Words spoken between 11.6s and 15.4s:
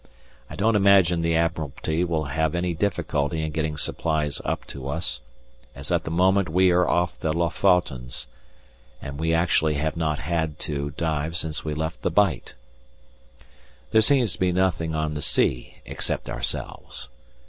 we left the Bight! There seems to be nothing on the